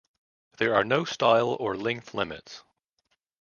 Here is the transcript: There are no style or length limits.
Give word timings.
There 0.57 0.73
are 0.73 0.83
no 0.83 1.05
style 1.05 1.55
or 1.59 1.77
length 1.77 2.15
limits. 2.15 2.63